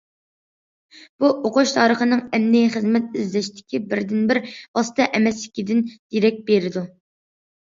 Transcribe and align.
بۇ، 1.23 1.27
ئوقۇش 1.49 1.73
تارىخىنىڭ 1.75 2.23
ئەمدى 2.37 2.61
خىزمەت 2.77 3.19
ئىزدەشتىكى 3.25 3.81
بىردىنبىر« 3.93 4.41
ۋاسىتە» 4.49 5.09
ئەمەسلىكىدىن 5.21 5.85
دېرەك 5.93 6.43
بېرىدۇ. 6.51 6.87